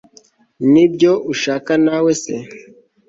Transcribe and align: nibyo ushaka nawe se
nibyo 0.71 1.11
ushaka 1.31 1.71
nawe 1.85 2.11
se 2.23 2.35